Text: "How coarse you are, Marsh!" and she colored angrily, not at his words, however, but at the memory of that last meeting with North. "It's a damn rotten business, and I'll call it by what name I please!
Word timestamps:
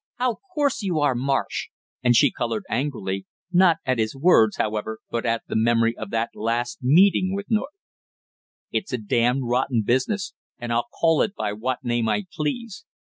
"How 0.15 0.37
coarse 0.55 0.81
you 0.81 0.99
are, 0.99 1.13
Marsh!" 1.13 1.67
and 2.01 2.15
she 2.15 2.31
colored 2.31 2.63
angrily, 2.67 3.27
not 3.51 3.77
at 3.85 3.99
his 3.99 4.15
words, 4.15 4.55
however, 4.57 4.97
but 5.11 5.27
at 5.27 5.43
the 5.47 5.55
memory 5.55 5.95
of 5.95 6.09
that 6.09 6.31
last 6.33 6.79
meeting 6.81 7.35
with 7.35 7.51
North. 7.51 7.69
"It's 8.71 8.93
a 8.93 8.97
damn 8.97 9.43
rotten 9.45 9.83
business, 9.85 10.33
and 10.57 10.73
I'll 10.73 10.87
call 10.99 11.21
it 11.21 11.35
by 11.35 11.53
what 11.53 11.83
name 11.83 12.09
I 12.09 12.25
please! 12.33 12.83